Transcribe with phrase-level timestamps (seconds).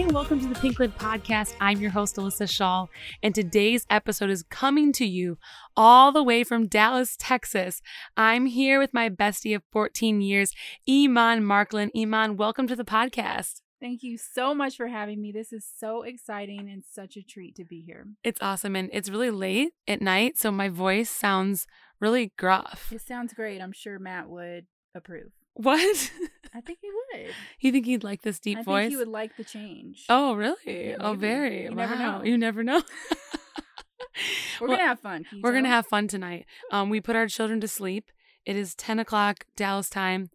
[0.00, 1.54] Hey, welcome to the Pink Lid Podcast.
[1.60, 2.88] I'm your host, Alyssa Shull,
[3.22, 5.36] and today's episode is coming to you
[5.76, 7.82] all the way from Dallas, Texas.
[8.16, 10.54] I'm here with my bestie of 14 years,
[10.88, 11.90] Emonne Markland.
[11.94, 13.60] Emonne, welcome to the podcast.
[13.78, 15.32] Thank you so much for having me.
[15.32, 18.06] This is so exciting and such a treat to be here.
[18.24, 21.66] It's awesome, and it's really late at night, so my voice sounds
[22.00, 22.90] really gruff.
[22.90, 23.60] It sounds great.
[23.60, 24.64] I'm sure Matt would
[24.94, 25.32] approve.
[25.52, 26.10] What?
[26.54, 27.32] I think he would.
[27.60, 28.82] you think he'd like this deep I voice?
[28.82, 30.04] think he would like the change.
[30.08, 30.56] Oh, really?
[30.66, 31.64] Yeah, oh, very.
[31.64, 31.76] You wow.
[31.76, 32.22] never know.
[32.24, 32.82] You never know.
[34.60, 35.24] We're well, gonna have fun.
[35.40, 36.46] We're gonna have fun tonight.
[36.72, 38.10] Um, we put our children to sleep.
[38.44, 40.30] It is ten o'clock Dallas time.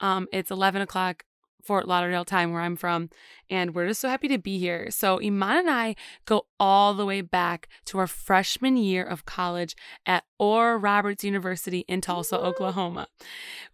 [0.00, 1.24] Um, it's eleven o'clock
[1.62, 3.10] Fort Lauderdale time where I'm from,
[3.50, 4.90] and we're just so happy to be here.
[4.90, 9.74] So Emonne and I go all the way back to our freshman year of college
[10.06, 12.38] at Oral Roberts University in Tulsa!
[12.38, 13.08] Oklahoma.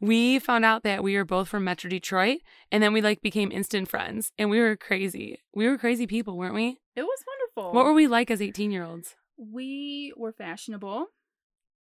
[0.00, 2.38] We found out that we were both from Metro Detroit,
[2.72, 5.38] and then we like became instant friends, and we were crazy.
[5.54, 6.78] We were crazy people, weren't we?
[6.96, 7.74] It was wonderful.
[7.74, 9.16] What were we like as eighteen year olds?
[9.36, 11.06] we were fashionable.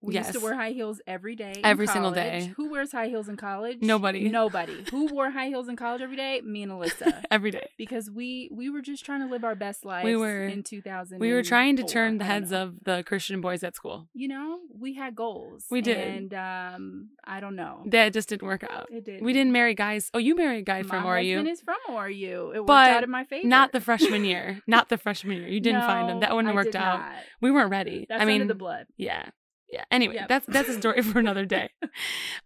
[0.01, 1.55] We used to wear high heels every day.
[1.65, 2.53] Every single day.
[2.57, 3.79] Who wears high heels in college?
[3.81, 4.29] Nobody.
[4.29, 4.85] Nobody.
[4.93, 6.41] Who wore high heels in college every day?
[6.45, 7.25] Me and Alyssa.
[7.31, 7.69] Every day.
[7.77, 11.19] because we we were just trying to live our best lives we were- in 2000
[11.19, 14.09] We were trying to turn the heads of the Christian boys at school.
[14.15, 15.99] you know we had goals We did.
[15.99, 18.87] and um i don't know That just didn't work out.
[18.91, 20.11] it did We didn't marry guys.
[20.15, 21.51] Oh, you married a guy my from husband ORU.
[21.53, 24.61] is from ORU it worked But out in my favor Not the freshman year.
[24.67, 25.49] Not the freshman year.
[25.49, 26.21] You didn't find him.
[26.23, 27.01] That wouldn't have worked out.
[27.01, 27.12] not.
[27.41, 28.07] We weren't ready.
[28.09, 29.31] that's I mean, the blood yeah.
[29.71, 29.85] Yeah.
[29.91, 30.29] Anyway, Yep.
[30.29, 31.71] that's that's a story for another day.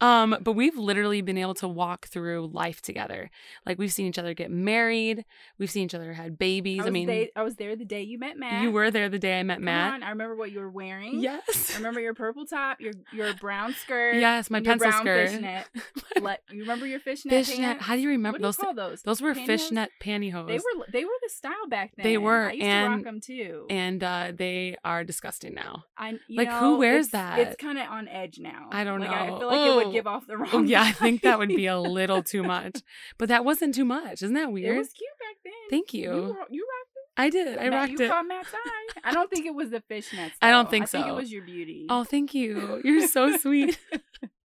[0.01, 3.31] Um, but we've literally been able to walk through life together.
[3.65, 5.25] Like we've seen each other get married.
[5.59, 6.81] We've seen each other had babies.
[6.83, 9.09] I I, mean, they, I was there the day you met Matt you were there
[9.09, 9.95] the day I met Come Matt.
[9.95, 11.73] on, I remember what you were wearing Yes.
[11.75, 15.28] I remember your purple top your your brown skirt Yes, my pencil brown skirt.
[15.31, 15.67] fishnet
[16.20, 17.59] Let, you remember your fishnet Fishnet.
[17.61, 17.84] pants?
[17.84, 18.56] How do you remember what do you those?
[18.56, 19.47] call those Those were Pantyhose?
[19.47, 20.47] fishnet pantyhose.
[20.48, 23.05] they were they were the style back then They were, I used to and- rock
[23.05, 25.84] them too and uh, they are disgusting now.
[25.97, 27.39] I, you Like, know, who wears that?
[27.39, 28.69] It's kind of on edge now.
[28.71, 29.17] I don't like, know.
[29.17, 29.93] I feel like it would Oh.
[29.93, 30.49] give off the oh, wrong.
[30.53, 32.83] Oh yeah, I think that would be a little too much.
[33.19, 34.23] But that wasn't too much.
[34.23, 34.75] Isn't that weird?
[34.77, 35.53] It was cute back then.
[35.71, 36.37] Thank You you.
[36.50, 37.59] you rocked I did.
[37.59, 38.11] I Matt, rocked you it.
[38.11, 39.00] caught Matt's eye.
[39.05, 40.33] I don't think it was the fishnets.
[40.43, 40.71] I don't though.
[40.71, 41.12] think I think so.
[41.12, 41.87] it was your beauty.
[41.91, 42.81] Oh, thank you.
[42.84, 43.79] You're so sweet.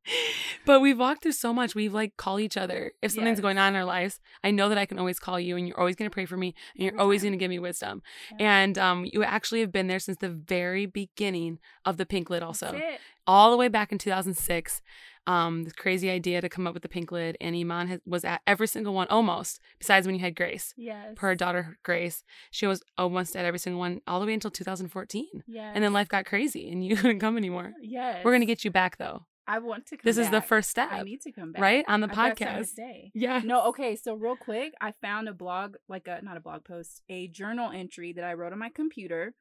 [0.65, 1.75] but we've walked through so much.
[1.75, 3.41] We've like call each other if something's Yes.
[3.41, 4.19] going on in our lives.
[4.43, 6.37] I know that I can always call you, and you're always going to pray for
[6.37, 8.01] me, and you're Every always going to give me wisdom.
[8.39, 8.59] Yeah.
[8.61, 12.41] And um, you actually have been there since the very beginning of the Pink Lid,
[12.41, 12.99] That's also it.
[13.25, 14.81] all the way back in 2006.
[15.25, 18.23] Um, this crazy idea to come up with the Pink Lid, and Iman has, was
[18.23, 19.59] at every single one, almost.
[19.77, 21.15] Besides when you had Grace, Yes.
[21.17, 25.43] her daughter Grace, she was almost at every single one, all the way until 2014.
[25.45, 25.71] Yes.
[25.75, 27.73] And then life got crazy, and you couldn't come anymore.
[27.81, 28.23] Yes.
[28.23, 29.25] We're gonna get you back though.
[29.47, 29.97] I want to.
[29.97, 31.61] Come This is the first step, I need to come back.
[31.61, 31.85] right?
[31.87, 33.11] On the I've got something to podcast.
[33.13, 33.41] Yeah.
[33.43, 33.95] No, okay.
[33.95, 37.71] So real quick, I found a blog, like a not a blog post, a journal
[37.71, 39.33] entry that I wrote on my computer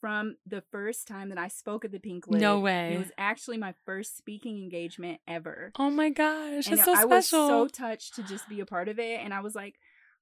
[0.00, 2.40] from the first time that I spoke at the Pink Lid.
[2.40, 2.94] No way.
[2.94, 5.72] It was actually my first speaking engagement ever.
[5.78, 7.00] Oh my gosh, and that's so special.
[7.00, 9.20] I was so touched to just be a part of it.
[9.22, 9.76] And I was like,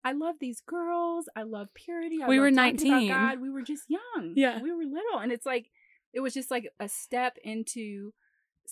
[0.04, 1.28] I love these girls.
[1.36, 2.22] I love purity.
[2.22, 3.08] I We love were 19.
[3.08, 3.40] God.
[3.40, 4.32] We were just young.
[4.34, 4.60] Yeah.
[4.62, 5.70] we were little, and it's like
[6.12, 8.12] it was just like a step into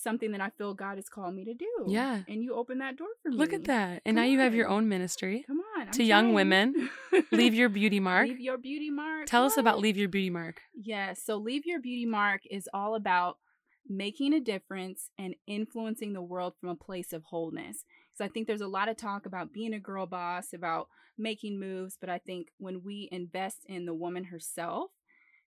[0.02, 1.66] something that I feel God has called me to do.
[1.86, 2.22] Yeah.
[2.28, 3.36] and you open that door for me.
[3.36, 4.02] Look at that.
[4.04, 5.44] And Come now you have your own ministry.
[5.46, 6.34] Come on, I'm To young trying.
[6.34, 6.90] women,
[7.32, 8.28] Leave your beauty mark.
[8.28, 9.26] Leave your beauty mark.
[9.26, 10.60] Tell us about Leave Your Beauty Mark.
[10.74, 11.22] Yes.
[11.24, 13.38] So Leave Your Beauty Mark is all about
[13.88, 17.84] making a difference and influencing the world from a place of wholeness.
[18.14, 21.58] So I think there's a lot of talk about being a girl boss, about making
[21.58, 24.90] moves, but I think when we invest in the woman herself,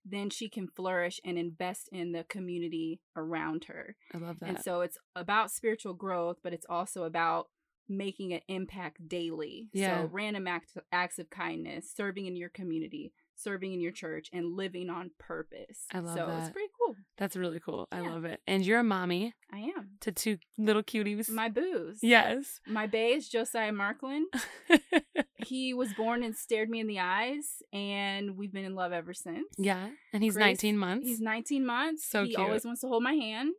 [0.04, 3.96] then she can flourish and invest in the community around her.
[4.14, 4.48] I love that.
[4.48, 7.48] And so it's about spiritual growth, but it's also about
[7.88, 9.68] making an impact daily.
[9.72, 10.02] Yeah.
[10.02, 14.56] So random acts, acts of kindness, serving in your community, serving in your church, and
[14.56, 15.86] living on purpose.
[15.92, 16.96] I love so it's pretty cool.
[17.18, 17.88] That's really cool.
[17.92, 18.40] I love it.
[18.46, 19.90] And you're a mommy I am.
[20.00, 21.28] to two little cuties.
[21.28, 21.98] My booze.
[22.02, 22.60] yes.
[22.66, 24.26] My bae is Josiah Markland.
[25.44, 29.14] he was born and stared me in the eyes, and we've been in love ever
[29.14, 29.46] since.
[29.58, 29.88] yeah.
[30.12, 31.06] And he's Grace, 19 months.
[31.06, 32.06] He's 19 months.
[32.08, 32.40] So he cute.
[32.40, 33.52] always wants to hold my hand,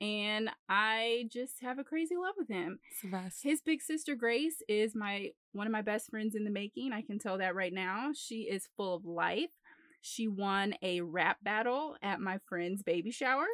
[0.00, 2.78] and I just have a crazy love with him.
[2.90, 3.42] It's the best.
[3.42, 6.92] His big sister Grace is my one of my best friends in the making.
[6.92, 8.10] I can tell that right now.
[8.14, 9.50] She is full of life.
[10.02, 13.46] She won a rap battle at my friend's baby shower.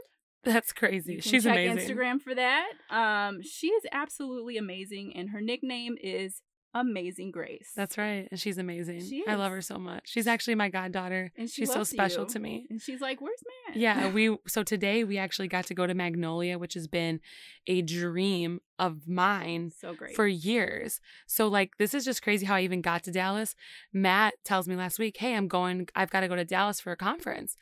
[0.45, 1.21] That's crazy.
[1.21, 1.97] She's check amazing.
[1.97, 2.69] Instagram for that.
[2.89, 6.43] Um, she is absolutely amazing, and her nickname is
[6.81, 7.73] amazing Grace.
[7.77, 8.29] That's right.
[8.31, 9.01] And she's amazing.
[9.01, 10.03] She I love her so much.
[10.09, 11.33] She's actually my goddaughter.
[11.37, 12.29] and she she's so special you.
[12.31, 12.67] to me.
[12.71, 15.95] And she's like, "Where's man?" Yeah, we so today we actually got to go to
[15.95, 17.21] Magnolia, which has been
[17.67, 20.15] a dream of mine so great.
[20.15, 21.01] for years.
[21.27, 23.55] So like this is just crazy how I even got to Dallas.
[23.93, 26.93] Matt tells me last week, "Hey, I'm going I've got to go to Dallas for
[26.93, 27.57] a conference."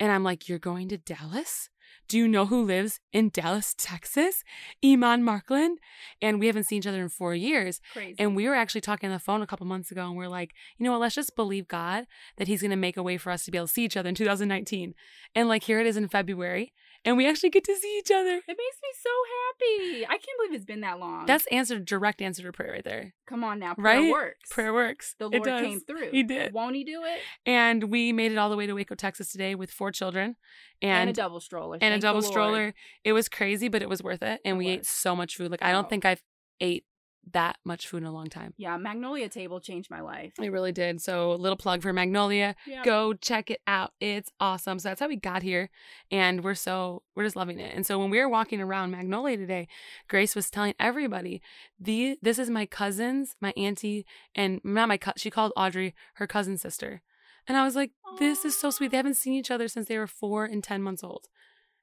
[0.00, 1.70] And I'm like, "You're going to Dallas?"
[2.08, 4.42] Do you know who lives in Dallas, Texas?
[4.84, 5.78] Emonne Markland.
[6.20, 7.80] And we haven't seen each other in four years.
[7.92, 8.14] Crazy.
[8.18, 10.52] And we were actually talking on the phone a couple months ago, and we're like,
[10.78, 11.00] you know what?
[11.00, 12.06] Let's just believe God
[12.36, 13.96] that He's going to make a way for us to be able to see each
[13.96, 14.94] other in 2019.
[15.34, 16.72] And like, here it is in February,
[17.04, 18.36] and we actually get to see each other.
[18.36, 20.06] it makes me so happy.
[20.06, 21.26] I can't believe it's been that long.
[21.26, 23.14] That's answer, direct answer to prayer right there.
[23.26, 23.74] come on now.
[23.74, 24.10] Prayer Right?
[24.10, 24.50] works.
[24.50, 25.14] Prayer works.
[25.18, 26.10] The It Lord came through.
[26.10, 26.52] He did.
[26.52, 27.20] Won't He do it?
[27.46, 30.36] And we made it all the way to Waco, Texas today with four children
[30.82, 31.76] And, and a double stroller.
[31.80, 32.74] and a Thank the double stroller.
[33.04, 34.40] It was crazy, but it was worth it.
[34.44, 35.50] And It we ate so much food.
[35.50, 35.88] Like I don't Oh.
[35.88, 36.22] think I've
[36.60, 36.84] ate
[37.32, 38.54] that much food in a long time.
[38.56, 40.32] Yeah, Magnolia Table changed my life.
[40.40, 41.00] It really did.
[41.00, 42.54] So, a little plug for Magnolia.
[42.84, 43.92] Go check it out.
[44.00, 44.78] It's awesome.
[44.78, 45.70] So that's how we got here,
[46.10, 47.74] and we're so we're just loving it.
[47.74, 49.68] And so when we were walking around Magnolia today,
[50.08, 51.40] Grace was telling everybody,
[51.78, 55.18] "the This is my cousins, my auntie, and not my cousin.
[55.18, 57.02] She called Audrey her cousin sister."
[57.46, 58.90] And I was like, "This is so sweet.
[58.90, 61.28] They haven't seen each other since they were four and ten months old."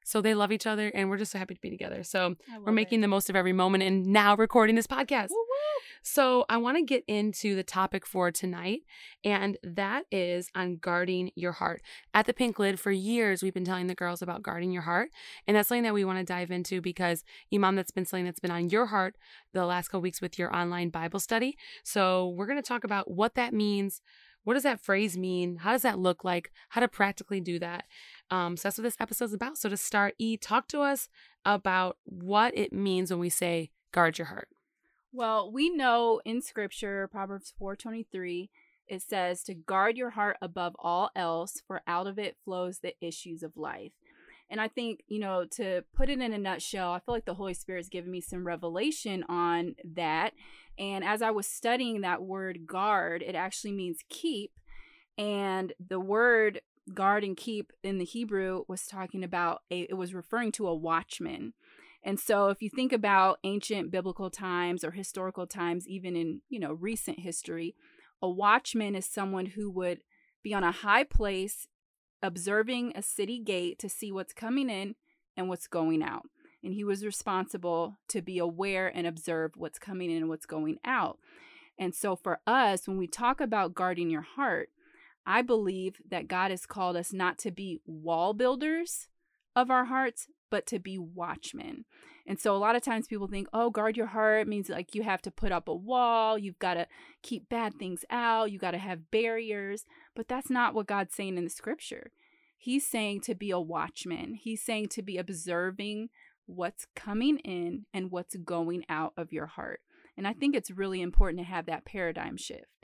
[0.03, 2.03] So they love each other, and we're just so happy to be together.
[2.03, 3.01] So we're making it.
[3.03, 5.29] the most of every moment, and now recording this podcast.
[5.29, 5.61] Woo woo.
[6.03, 8.81] So, I want to get into the topic for tonight,
[9.23, 11.83] and that is on guarding your heart.
[12.11, 15.11] At the Pink Lid, for years, we've been telling the girls about guarding your heart,
[15.45, 18.39] and that's something that we want to dive into because, Emonne, that's been something that's
[18.39, 19.15] been on your heart
[19.53, 21.55] the last couple weeks with your online Bible study.
[21.83, 24.01] So, we're going to talk about what that means.
[24.43, 25.57] What does that phrase mean?
[25.57, 26.51] How does that look like?
[26.69, 27.85] How to practically do that?
[28.31, 29.57] Um, so that's what this episode's about.
[29.57, 31.09] So to start, E, talk to us
[31.45, 34.47] about what it means when we say guard your heart.
[35.11, 38.49] Well, we know in scripture, Proverbs 4:23,
[38.87, 42.95] it says to guard your heart above all else, for out of it flows the
[43.05, 43.91] issues of life.
[44.49, 47.35] And I think, you know, to put it in a nutshell, I feel like the
[47.35, 50.33] Holy Spirit's given me some revelation on that.
[50.77, 54.51] And as I was studying that word guard, it actually means keep.
[55.17, 56.61] And the word
[56.93, 60.75] guard and keep in the Hebrew was talking about a, it was referring to a
[60.75, 61.53] watchman.
[62.03, 66.59] And so if you think about ancient biblical times or historical times, even in, you
[66.59, 67.75] know, recent history,
[68.21, 69.99] a watchman is someone who would
[70.43, 71.67] be on a high place
[72.23, 74.95] observing a city gate to see what's coming in
[75.37, 76.23] and what's going out.
[76.63, 80.77] And he was responsible to be aware and observe what's coming in and what's going
[80.85, 81.17] out.
[81.79, 84.69] And so for us, when we talk about guarding your heart,
[85.25, 89.07] I believe that God has called us not to be wall builders
[89.55, 91.85] of our hearts, but to be watchmen.
[92.27, 95.03] And so a lot of times people think, oh, guard your heart means like you
[95.03, 96.87] have to put up a wall, you've got to
[97.23, 99.85] keep bad things out, you got to have barriers.
[100.15, 102.11] But that's not what God's saying in the scripture.
[102.57, 106.09] He's saying to be a watchman, He's saying to be observing
[106.45, 109.81] what's coming in and what's going out of your heart.
[110.15, 112.80] And I think it's really important to have that paradigm shift.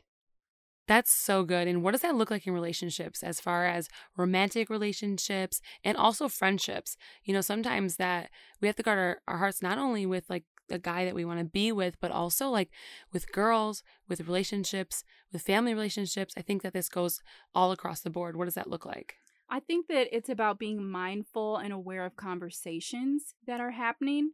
[0.87, 1.67] That's so good.
[1.67, 6.29] And what does that look like in relationships as far as romantic relationships and also
[6.29, 6.95] friendships?
[7.23, 8.29] You know, sometimes that
[8.61, 11.25] we have to guard our, our hearts not only with like the guy that we
[11.25, 12.69] want to be with, but also like
[13.11, 16.33] with girls, with relationships, with family relationships.
[16.37, 17.21] I think that this goes
[17.53, 18.37] all across the board.
[18.37, 19.15] What does that look like?
[19.49, 24.31] I think that it's about being mindful and aware of conversations that are happening.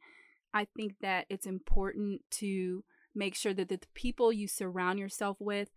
[0.54, 2.84] I think that it's important to
[3.16, 5.70] make sure that the people you surround yourself with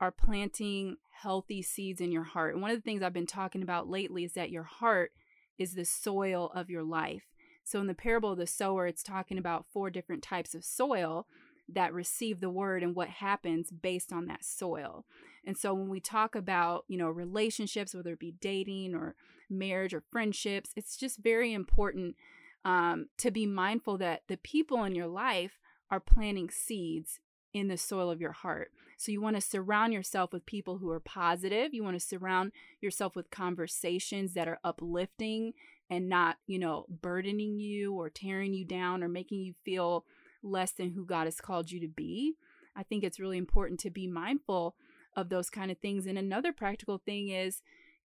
[0.00, 2.54] are planting healthy seeds in your heart.
[2.54, 5.12] And one of the things I've been talking about lately is that your heart
[5.58, 7.24] is the soil of your life.
[7.64, 11.26] So in the parable of the sower, it's talking about four different types of soil
[11.68, 15.04] that receive the word and what happens based on that soil.
[15.44, 19.14] And so when we talk about, you know, relationships, whether it be dating or
[19.48, 22.16] marriage or friendships, it's just very important
[22.64, 25.58] um, to be mindful that the people in your life
[25.90, 27.20] are planting seeds
[27.52, 28.70] in the soil of your heart.
[28.96, 31.72] So you want to surround yourself with people who are positive.
[31.72, 35.54] You want to surround yourself with conversations that are uplifting
[35.88, 40.04] and not, you know, burdening you or tearing you down or making you feel
[40.42, 42.34] less than who God has called you to be.
[42.76, 44.76] I think it's really important to be mindful
[45.16, 46.06] of those kind of things.
[46.06, 47.62] And another practical thing is,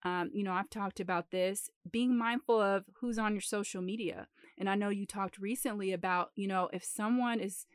[0.03, 4.29] um, you know, I've talked about this being mindful of who's on your social media.
[4.59, 7.67] And I know you talked recently about, you know, if someone is,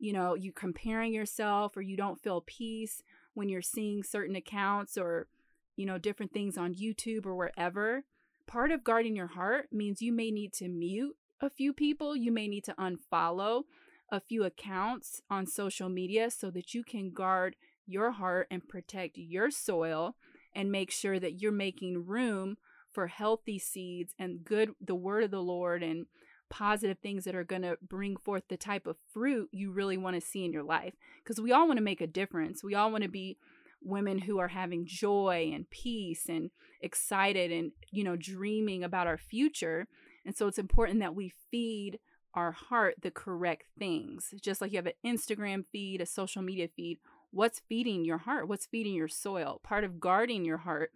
[0.00, 3.02] you know, you comparing yourself or you don't feel peace
[3.34, 5.28] when you're seeing certain accounts or,
[5.76, 8.02] you know, different things on YouTube or wherever.
[8.46, 12.32] Part of guarding your heart means you may need to mute a few people, you
[12.32, 13.64] may need to unfollow
[14.10, 17.54] a few accounts on social media so that you can guard
[17.86, 20.16] your heart and protect your soil
[20.54, 22.56] and make sure that you're making room
[22.90, 26.06] for healthy seeds and good the word of the Lord and
[26.50, 30.14] positive things that are going to bring forth the type of fruit you really want
[30.14, 32.62] to see in your life because we all want to make a difference.
[32.62, 33.38] We all want to be
[33.82, 36.50] women who are having joy and peace and
[36.82, 39.86] excited and you know dreaming about our future.
[40.26, 41.98] And so it's important that we feed
[42.34, 44.34] our heart the correct things.
[44.40, 46.98] Just like you have an Instagram feed, a social media feed,
[47.30, 48.48] what's feeding your heart?
[48.48, 49.60] What's feeding your soil?
[49.62, 50.90] Part of guarding your heart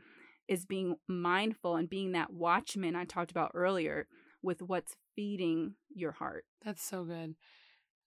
[0.46, 4.06] is being mindful and being that watchman I talked about earlier
[4.42, 6.44] with what's feeding your heart.
[6.64, 7.35] That's so good.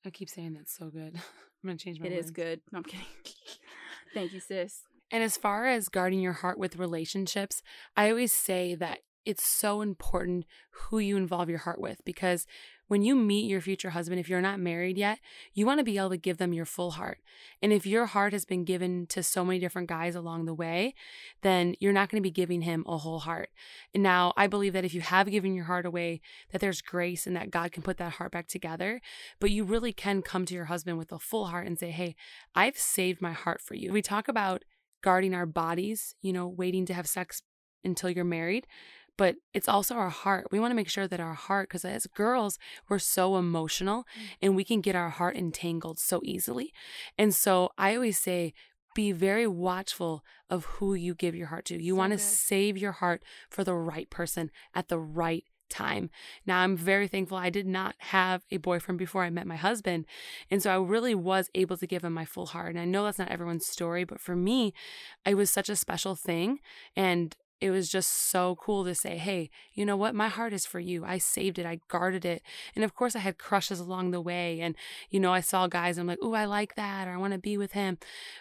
[0.05, 1.15] I keep saying that's so good.
[1.63, 2.07] I'm gonna change my.
[2.07, 2.25] It words.
[2.25, 2.61] is good.
[2.71, 3.05] No, I'm kidding.
[4.13, 4.83] Thank you, sis.
[5.11, 7.61] And as far as guarding your heart with relationships,
[7.95, 12.45] I always say that it's so important who you involve your heart with because
[12.87, 15.19] when you meet your future husband, if you're not married yet,
[15.53, 17.19] you want to be able to give them your full heart.
[17.61, 20.93] And if your heart has been given to so many different guys along the way,
[21.41, 23.49] then you're not going to be giving him a whole heart.
[23.93, 27.27] And now I believe that if you have given your heart away, that there's grace
[27.27, 29.01] and that God can put that heart back together.
[29.39, 32.15] But you really can come to your husband with a full heart and say, Hey,
[32.55, 33.91] I've saved my heart for you.
[33.91, 34.63] We talk about
[35.03, 37.41] guarding our bodies, you know, waiting to have sex
[37.83, 38.67] until you're married
[39.17, 40.47] but it's also our heart.
[40.51, 42.57] We want to make sure that our heart, because as girls,
[42.87, 44.27] we're so emotional mm.
[44.41, 46.71] and we can get our heart entangled so easily.
[47.17, 48.53] And so I always say,
[48.95, 51.81] be very watchful of who you give your heart to.
[51.81, 56.09] You So want to save your heart for the right person at the right time.
[56.45, 60.05] Now, I'm very thankful I did not have a boyfriend before I met my husband.
[60.49, 62.69] And so I really was able to give him my full heart.
[62.69, 64.73] And I know that's not everyone's story, but for me,
[65.25, 66.59] it was such a special thing.
[66.95, 70.13] And it was just so cool to say, hey, you know what?
[70.13, 71.03] My heart is for you.
[71.03, 71.65] I saved it.
[71.65, 72.43] I guarded it.
[72.75, 74.59] And of course, I had crushes along the way.
[74.61, 74.75] And,
[75.09, 77.39] you know, I saw guys, I'm like, ooh, I like that, or I want to
[77.39, 77.97] be with him.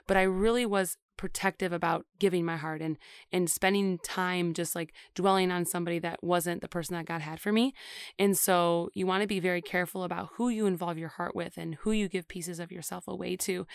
[0.07, 2.97] But I really was protective about giving my heart and
[3.33, 7.41] and spending time just like dwelling on somebody that wasn't the person that God had
[7.41, 7.75] for me.
[8.19, 11.57] And so you want to be very careful about who you involve your heart with
[11.57, 13.67] and who you give pieces of yourself away to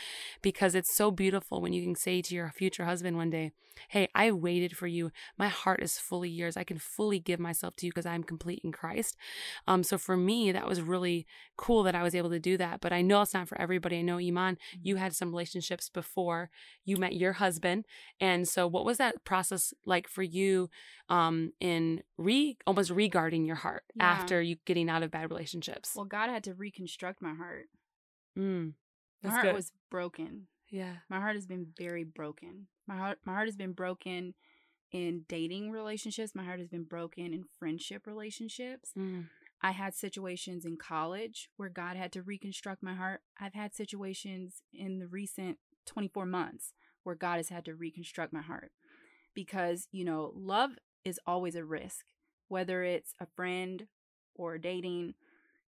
[0.41, 3.51] because it's so beautiful when you can say to your future husband one day,
[3.89, 5.11] "Hey, I waited for you.
[5.37, 6.57] My heart is fully yours.
[6.57, 9.17] I can fully give myself to you because I'm complete in Christ."
[9.67, 11.25] Um so for me that was really
[11.57, 13.99] cool that I was able to do that, but I know it's not for everybody.
[13.99, 16.49] I know Emonne, you had some relationships before
[16.85, 17.85] you met your husband.
[18.19, 20.69] And so what was that process like for you
[21.09, 24.03] um in re almost regarding your heart Yeah.
[24.11, 25.93] after you getting out of bad relationships?
[25.95, 27.65] Well, God had to reconstruct my heart.
[28.37, 28.73] mm,
[29.23, 29.55] My heart good.
[29.55, 30.47] was broken.
[30.69, 30.97] yeah.
[31.09, 32.67] My heart has been very broken.
[32.87, 34.33] My heart my heart has been broken
[34.91, 36.35] in dating relationships.
[36.35, 38.91] My heart has been broken in friendship relationships.
[38.97, 39.27] Mm,
[39.61, 43.21] I had situations in college where God had to reconstruct my heart.
[43.39, 46.73] I've had situations in the recent 24 months
[47.03, 48.71] where God has had to reconstruct my heart
[49.33, 50.71] because, you know, love
[51.03, 52.05] is always a risk,
[52.47, 53.87] whether it's a friend
[54.35, 55.13] or dating.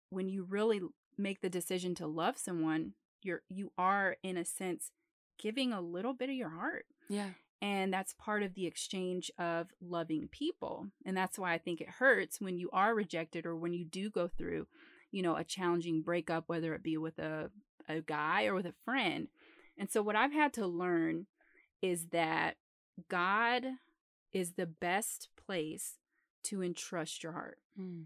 [0.09, 0.81] When you really
[1.17, 4.91] make the decision to love someone, you're you are in a sense
[5.37, 6.85] giving a little bit of your heart.
[7.09, 7.29] yeah.
[7.61, 10.87] And that's part of the exchange of loving people.
[11.05, 14.09] And that's why I think it hurts when you are rejected or when you do
[14.09, 14.67] go through,
[15.11, 17.51] you know, a challenging breakup, whether it be with a,
[17.89, 19.27] a guy or with a friend.
[19.79, 21.25] And so, what I've had to learn
[21.81, 22.57] is that
[23.07, 23.63] God
[24.33, 25.95] is the best place
[26.43, 27.59] to entrust your heart.
[27.79, 28.05] Mm,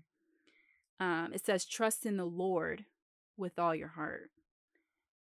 [1.00, 2.86] Um, it says, trust in the Lord
[3.36, 4.30] with all your heart.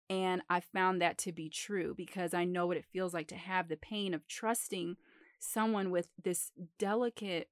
[0.09, 3.37] And I found that to be true because I know what it feels like to
[3.37, 4.97] have the pain of trusting
[5.41, 7.49] someone with this delicate,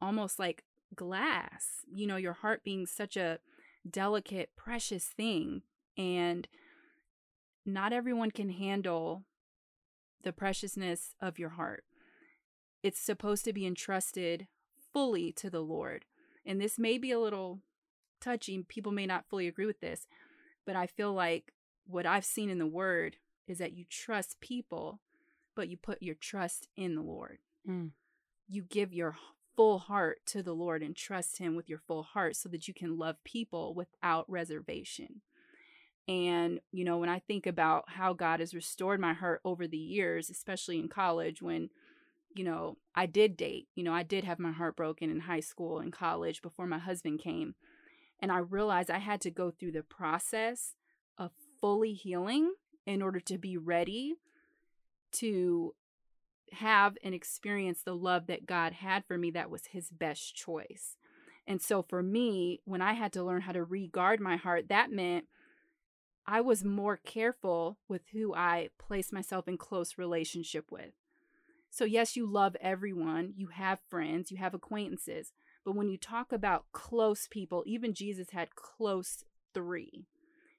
[0.00, 0.64] almost like
[0.94, 3.38] glass, you know, your heart being such a
[3.90, 5.62] delicate, precious thing.
[5.96, 6.46] And
[7.66, 9.24] not everyone can handle
[10.22, 11.84] the preciousness of your heart.
[12.82, 14.46] It's supposed to be entrusted
[14.92, 16.04] fully to the Lord.
[16.44, 17.60] And this may be a little
[18.20, 18.62] touchy.
[18.62, 20.06] People may not fully agree with this,
[20.64, 21.52] but I feel like
[21.86, 25.00] what I've seen in the word is that you trust people,
[25.54, 27.38] but you put your trust in the Lord.
[27.68, 27.90] mm,
[28.48, 29.16] You give your
[29.56, 32.74] full heart to the Lord and trust Him with your full heart so that you
[32.74, 35.22] can love people without reservation.
[36.08, 39.76] And, you know, when I think about how God has restored my heart over the
[39.76, 41.70] years, especially in college, when,
[42.34, 45.40] you know, I did date, you know, I did have my heart broken in high
[45.40, 47.54] school and college before my husband came.
[48.20, 50.74] And I realized I had to go through the process
[51.18, 52.54] of fully healing
[52.86, 54.14] in order to be ready
[55.12, 55.74] to
[56.52, 60.96] have and experience the love that God had for me that was his best choice.
[61.46, 64.90] And so for me, when I had to learn how to regard my heart, that
[64.90, 65.26] meant
[66.26, 70.92] I was more careful with who I placed myself in close relationship with.
[71.70, 75.32] So, yes, you love everyone, you have friends, you have acquaintances.
[75.64, 80.06] But when you talk about close people, even Jesus had close three.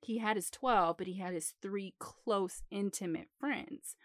[0.01, 3.95] He had his 12, but he had his three close, intimate friends.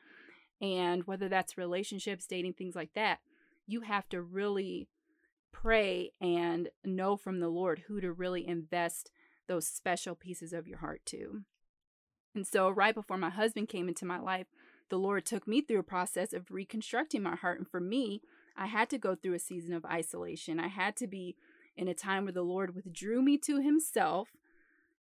[0.60, 3.18] And whether that's relationships, dating, things like that,
[3.66, 4.88] you have to really
[5.52, 9.10] pray and know from the Lord who to really invest
[9.48, 11.42] those special pieces of your heart to.
[12.34, 14.46] And so, right before my husband came into my life,
[14.88, 17.58] the Lord took me through a process of reconstructing my heart.
[17.58, 18.22] And for me,
[18.56, 20.60] I had to go through a season of isolation.
[20.60, 21.36] I had to be
[21.76, 24.28] in a time where the Lord withdrew me to Himself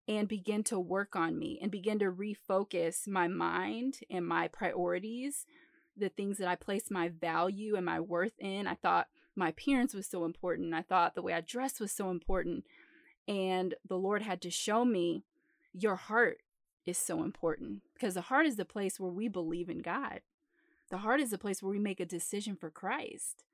[0.08, 5.46] and begin to work on me and begin to refocus my mind and my priorities,
[5.96, 8.66] the things that I placed my value and my worth in.
[8.66, 10.74] I thought my appearance was so important.
[10.74, 12.64] I thought the way I dressed was so important.
[13.26, 15.24] And the Lord had to show me
[15.72, 16.38] your heart
[16.86, 20.20] is so important because the heart is the place where we believe in God.
[20.90, 23.44] The heart is the place where we make a decision for Christ.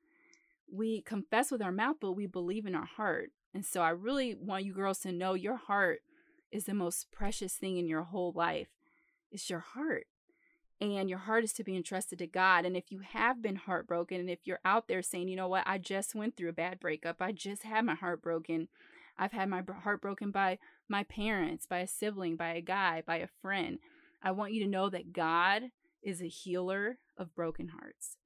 [0.70, 3.30] We confess with our mouth, but we believe in our heart.
[3.54, 6.00] And so I really want you girls to know your heart
[6.50, 8.68] is the most precious thing in your whole life.
[9.30, 10.06] It's your heart.
[10.80, 12.64] And your heart is to be entrusted to God.
[12.64, 15.62] And if you have been heartbroken, and if you're out there saying, you know what,
[15.64, 18.68] I just went through a bad breakup, I just had my heart broken,
[19.18, 23.16] I've had my heart broken by my parents, by a sibling, by a guy, by
[23.16, 23.78] a friend.
[24.22, 25.64] I want you to know that God
[26.02, 28.16] is a healer of broken hearts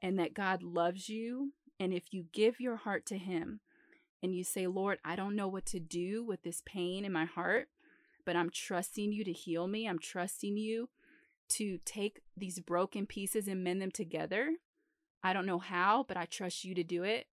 [0.00, 1.52] and that God loves you.
[1.80, 3.60] And if you give your heart to Him
[4.22, 7.24] and you say, Lord, I don't know what to do with this pain in my
[7.24, 7.68] heart,
[8.24, 10.88] but I'm trusting you to heal me, I'm trusting you
[11.50, 14.52] to take these broken pieces and mend them together.
[15.22, 17.26] I don't know how, but I trust you to do it.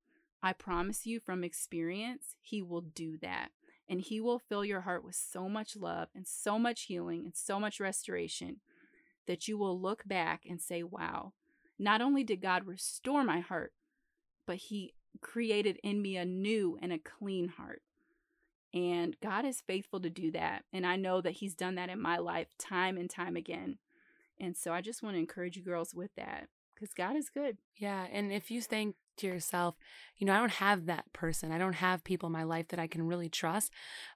[0.43, 3.49] I promise you from experience, He will do that.
[3.87, 7.35] And He will fill your heart with so much love and so much healing and
[7.35, 8.57] so much restoration
[9.27, 11.33] that you will look back and say, wow,
[11.77, 13.73] not only did God restore my heart,
[14.47, 17.81] but He created in me a new and a clean heart.
[18.73, 20.63] And God is faithful to do that.
[20.71, 23.77] And I know that He's done that in my life time and time again.
[24.39, 27.57] And so I just want to encourage you girls with that because God is good.
[27.77, 28.07] Yeah.
[28.11, 29.75] And if you think to yourself,
[30.17, 32.79] you know, I don't have that person, I don't have people in my life that
[32.79, 33.71] I can really trust,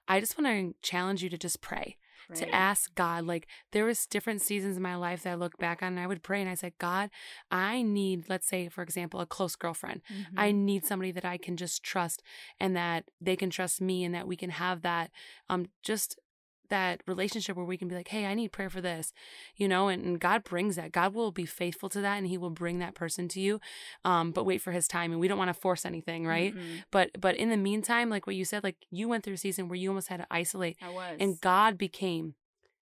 [0.08, 1.96] I just want to challenge you to just pray.
[2.28, 2.38] Right.
[2.38, 5.80] To ask God, like there was different seasons in my life that I look back
[5.80, 7.08] on and I would pray and I said, God,
[7.52, 10.02] I need, let's say, for example, a close girlfriend.
[10.12, 10.36] Mm-hmm.
[10.36, 12.24] I need somebody that I can just trust
[12.58, 15.12] and that they can trust me and that we can have that
[15.48, 16.18] um just
[16.68, 19.12] that relationship where we can be like, hey, I need prayer for this,
[19.56, 20.92] you know, and, and, God brings that.
[20.92, 23.60] God will be faithful to that and he will bring that person to you.
[24.04, 25.12] Um, but wait for his time.
[25.12, 26.54] And we don't want to force anything, right?
[26.54, 26.76] Mm-hmm.
[26.90, 29.68] But but in the meantime, like what you said, like you went through a season
[29.68, 30.76] where you almost had to isolate.
[30.82, 31.16] I was.
[31.20, 32.34] And God became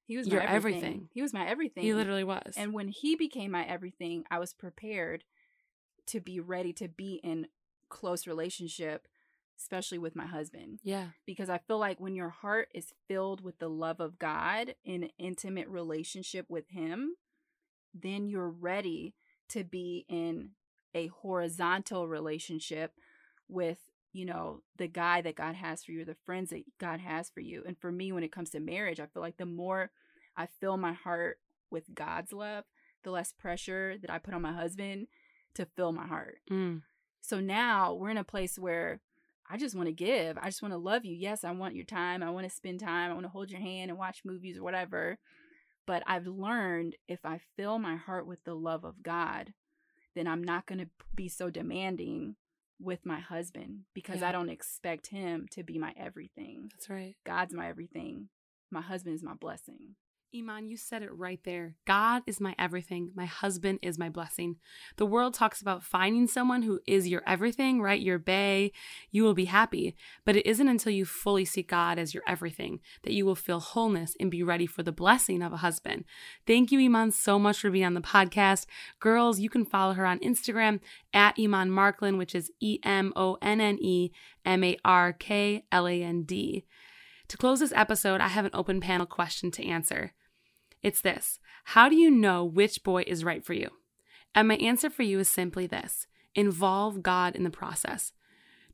[0.06, 0.76] he was your everything.
[0.76, 1.08] everything.
[1.12, 1.82] He was my everything.
[1.82, 2.54] He literally was.
[2.56, 5.24] And when he became my everything, I was prepared
[6.06, 7.48] to be ready to be in
[7.88, 9.08] close relationship
[9.58, 10.80] especially with my husband.
[10.82, 11.08] Yeah.
[11.26, 15.04] Because I feel like when your heart is filled with the love of God in
[15.04, 17.14] an intimate relationship with Him,
[17.94, 19.14] then you're ready
[19.50, 20.50] to be in
[20.94, 22.92] a horizontal relationship
[23.48, 23.78] with,
[24.12, 27.40] you know, the guy that God has for you, the friends that God has for
[27.40, 27.62] you.
[27.66, 29.90] And for me, when it comes to marriage, I feel like the more
[30.36, 31.38] I fill my heart
[31.70, 32.64] with God's love,
[33.02, 35.08] the less pressure that I put on my husband
[35.54, 36.38] to fill my heart.
[36.50, 36.82] Mm.
[37.20, 39.00] So now we're in a place where
[39.48, 40.38] I just want to give.
[40.38, 41.14] I just want to love you.
[41.14, 42.22] Yes, I want your time.
[42.22, 43.10] I want to spend time.
[43.10, 45.18] I want to hold your hand and watch movies or whatever.
[45.86, 49.52] But I've learned if I fill my heart with the love of God,
[50.14, 52.36] then I'm not going to be so demanding
[52.80, 54.28] with my husband because yeah.
[54.28, 56.70] I don't expect him to be my everything.
[56.72, 57.14] That's right.
[57.24, 58.28] God's my everything.
[58.70, 59.96] My husband is my blessing.
[60.34, 61.76] Emonne, you said it right there.
[61.86, 63.12] God is my everything.
[63.14, 64.56] My husband is my blessing.
[64.96, 68.00] The world talks about finding someone who is your everything, right?
[68.00, 68.72] Your bay.
[69.12, 69.94] You will be happy.
[70.24, 73.60] But it isn't until you fully see God as your everything that you will feel
[73.60, 76.04] wholeness and be ready for the blessing of a husband.
[76.46, 78.66] Thank you, Emonne, so much for being on the podcast.
[78.98, 80.80] Girls, you can follow her on Instagram
[81.12, 84.10] at Emonne Markland, which is E M O N N E
[84.44, 86.64] M A R K L A N D.
[87.28, 90.12] To close this episode, I have an open panel question to answer.
[90.84, 93.70] It's this How do you know which boy is right for you?
[94.34, 98.12] And my answer for you is simply this involve God in the process.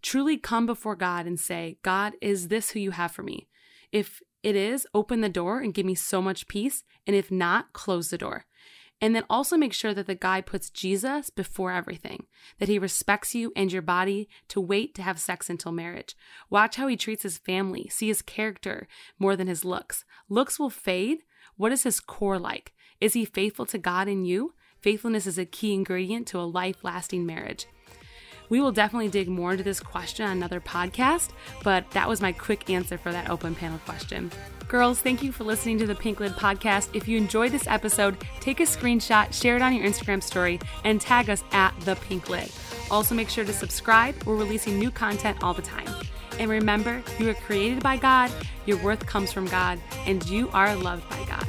[0.03, 3.49] Truly come before God and say, God, is this who you have for me?
[3.93, 6.85] If it is, open the door and give me so much peace.
[7.07, 8.47] And if not, close the door.
[9.03, 12.27] And then also make sure that the guy puts Jesus before everything,
[12.59, 16.17] that he respects you and your body to wait to have sex until marriage.
[16.49, 20.05] Watch how he treats his family, see his character more than his looks.
[20.29, 21.21] Looks will fade.
[21.61, 22.73] What is his core like?
[23.03, 24.55] Is he faithful to God and you?
[24.81, 27.67] Faithfulness is a key ingredient to a life lasting marriage.
[28.49, 32.33] We will definitely dig more into this question on another podcast, but that was my
[32.33, 34.33] quick answer for that open panel question.
[34.69, 36.89] Girls, thank you for listening to the Pink Lid podcast.
[36.95, 40.99] If you enjoyed this episode, take a screenshot, share it on your Instagram story, and
[40.99, 42.51] tag us at the Pink Lid.
[42.91, 44.15] Also, make sure to subscribe.
[44.25, 45.89] We're releasing new content all the time.
[46.41, 48.33] And remember, you are created by God,
[48.65, 51.47] your worth comes from God, and you are loved by God.